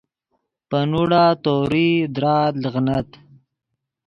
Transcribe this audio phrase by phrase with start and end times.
[0.69, 3.09] پے نوڑا تَوْریئی درآت لیغنت